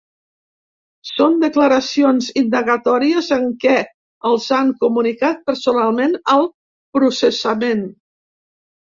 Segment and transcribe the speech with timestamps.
[1.07, 3.73] Són declaracions indagatòries en què
[4.29, 6.49] els han comunicat personalment el
[6.99, 7.85] processament.